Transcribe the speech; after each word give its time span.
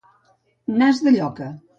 Nas 0.81 0.97
de 1.07 1.11
lloca. 1.17 1.47